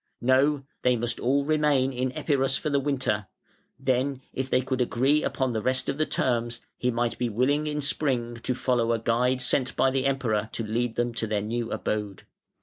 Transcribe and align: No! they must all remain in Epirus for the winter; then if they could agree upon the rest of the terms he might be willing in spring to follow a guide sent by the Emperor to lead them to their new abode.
No! 0.21 0.63
they 0.81 0.95
must 0.95 1.19
all 1.19 1.45
remain 1.45 1.93
in 1.93 2.11
Epirus 2.13 2.57
for 2.57 2.71
the 2.71 2.79
winter; 2.79 3.27
then 3.79 4.23
if 4.33 4.49
they 4.49 4.61
could 4.61 4.81
agree 4.81 5.21
upon 5.21 5.53
the 5.53 5.61
rest 5.61 5.89
of 5.89 5.99
the 5.99 6.07
terms 6.07 6.59
he 6.75 6.89
might 6.89 7.19
be 7.19 7.29
willing 7.29 7.67
in 7.67 7.81
spring 7.81 8.37
to 8.37 8.55
follow 8.55 8.93
a 8.93 8.97
guide 8.97 9.43
sent 9.43 9.75
by 9.75 9.91
the 9.91 10.07
Emperor 10.07 10.49
to 10.53 10.63
lead 10.63 10.95
them 10.95 11.13
to 11.13 11.27
their 11.27 11.41
new 11.43 11.71
abode. 11.71 12.23